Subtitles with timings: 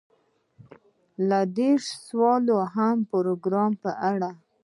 [1.29, 2.51] یو دېرشم سوال د
[3.11, 4.39] پروګرام په اړه دی.